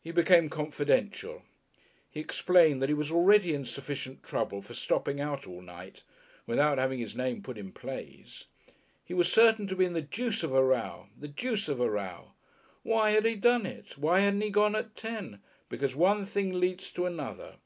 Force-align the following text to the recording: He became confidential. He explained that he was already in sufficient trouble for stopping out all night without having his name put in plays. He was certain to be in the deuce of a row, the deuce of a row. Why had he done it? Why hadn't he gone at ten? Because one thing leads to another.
He 0.00 0.12
became 0.12 0.48
confidential. 0.48 1.42
He 2.10 2.20
explained 2.20 2.80
that 2.80 2.88
he 2.88 2.94
was 2.94 3.10
already 3.10 3.52
in 3.52 3.66
sufficient 3.66 4.22
trouble 4.22 4.62
for 4.62 4.72
stopping 4.72 5.20
out 5.20 5.46
all 5.46 5.60
night 5.60 6.04
without 6.46 6.78
having 6.78 7.00
his 7.00 7.14
name 7.14 7.42
put 7.42 7.58
in 7.58 7.70
plays. 7.70 8.46
He 9.04 9.12
was 9.12 9.30
certain 9.30 9.66
to 9.66 9.76
be 9.76 9.84
in 9.84 9.92
the 9.92 10.00
deuce 10.00 10.42
of 10.42 10.54
a 10.54 10.64
row, 10.64 11.08
the 11.18 11.28
deuce 11.28 11.68
of 11.68 11.80
a 11.80 11.90
row. 11.90 12.32
Why 12.82 13.10
had 13.10 13.26
he 13.26 13.34
done 13.34 13.66
it? 13.66 13.98
Why 13.98 14.20
hadn't 14.20 14.40
he 14.40 14.48
gone 14.48 14.74
at 14.74 14.96
ten? 14.96 15.42
Because 15.68 15.94
one 15.94 16.24
thing 16.24 16.58
leads 16.58 16.88
to 16.92 17.04
another. 17.04 17.56